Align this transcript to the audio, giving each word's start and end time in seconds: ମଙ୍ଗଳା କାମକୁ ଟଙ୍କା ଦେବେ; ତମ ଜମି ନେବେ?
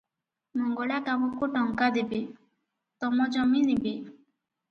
ମଙ୍ଗଳା 0.59 0.95
କାମକୁ 1.09 1.49
ଟଙ୍କା 1.57 1.89
ଦେବେ; 1.97 2.21
ତମ 3.05 3.27
ଜମି 3.37 3.63
ନେବେ? 3.69 3.95